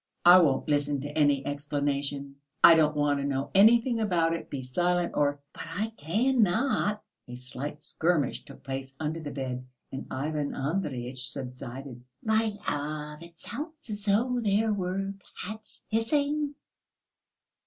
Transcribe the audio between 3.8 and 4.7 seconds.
about it. Be